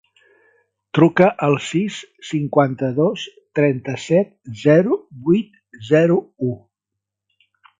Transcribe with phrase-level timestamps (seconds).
[0.99, 1.97] Truca al sis,
[2.31, 3.27] cinquanta-dos,
[3.61, 4.33] trenta-set,
[4.65, 6.53] zero, vuit, zero, u.